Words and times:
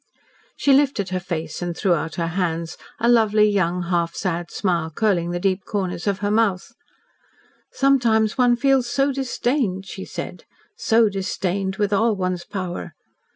She 0.57 0.73
lifted 0.73 1.09
her 1.09 1.19
face 1.19 1.61
and 1.61 1.77
threw 1.77 1.93
out 1.93 2.15
her 2.15 2.25
hands, 2.29 2.75
a 2.99 3.07
lovely 3.07 3.47
young 3.47 3.83
half 3.83 4.15
sad 4.15 4.49
smile 4.49 4.89
curling 4.89 5.29
the 5.29 5.39
deep 5.39 5.63
corners 5.63 6.07
of 6.07 6.21
her 6.25 6.31
mouth. 6.31 6.73
"Sometimes 7.71 8.35
one 8.35 8.55
feels 8.55 8.89
so 8.89 9.11
disdained," 9.11 9.85
she 9.85 10.03
said 10.05 10.45
"so 10.75 11.07
disdained 11.07 11.75
with 11.75 11.93
all 11.93 12.15
one's 12.15 12.45
power. 12.45 12.95